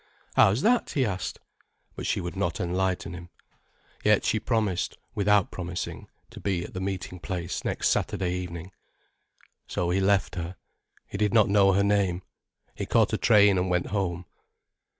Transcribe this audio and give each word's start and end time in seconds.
"How's 0.35 0.63
that?" 0.63 0.89
he 0.89 1.05
asked. 1.05 1.39
But 1.95 2.07
she 2.07 2.21
would 2.21 2.35
not 2.35 2.59
enlighten 2.59 3.13
him. 3.13 3.29
Yet 4.03 4.25
she 4.25 4.39
promised, 4.39 4.97
without 5.13 5.51
promising, 5.51 6.07
to 6.31 6.39
be 6.39 6.63
at 6.65 6.73
the 6.73 6.81
meeting 6.81 7.19
place 7.19 7.63
next 7.63 7.89
Saturday 7.89 8.33
evening. 8.33 8.71
So 9.67 9.91
he 9.91 9.99
left 10.01 10.33
her. 10.33 10.55
He 11.07 11.19
did 11.19 11.35
not 11.35 11.49
know 11.49 11.73
her 11.73 11.83
name. 11.83 12.23
He 12.73 12.87
caught 12.87 13.13
a 13.13 13.17
train 13.19 13.59
and 13.59 13.69
went 13.69 13.91
home. 13.93 14.25